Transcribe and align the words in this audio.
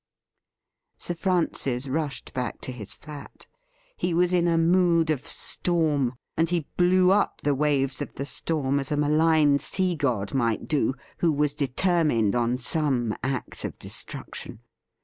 Sir 0.97 1.13
Francis 1.13 1.87
rushed 1.87 2.33
back 2.33 2.59
to 2.61 2.71
his 2.71 2.95
flat. 2.95 3.45
He 3.95 4.15
was 4.15 4.33
in 4.33 4.47
a 4.47 4.57
mood 4.57 5.11
of 5.11 5.27
storm, 5.27 6.13
and 6.35 6.49
he 6.49 6.65
blew 6.75 7.11
up 7.11 7.41
the 7.41 7.53
waves 7.53 8.01
of 8.01 8.15
the 8.15 8.25
storm 8.25 8.79
as 8.79 8.91
a 8.91 8.97
malign 8.97 9.59
sea 9.59 9.95
god 9.95 10.33
might 10.33 10.67
do 10.67 10.95
who 11.19 11.31
was 11.31 11.53
determined 11.53 12.33
on 12.33 12.57
some 12.57 13.15
act 13.21 13.63
of 13.63 13.77
destruction. 13.77 14.61